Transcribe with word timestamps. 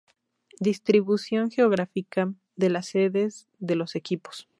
Distribución 0.59 1.51
geográfica 1.51 2.33
de 2.55 2.71
las 2.71 2.87
sedes 2.87 3.47
de 3.59 3.75
los 3.75 3.95
equipos. 3.95 4.49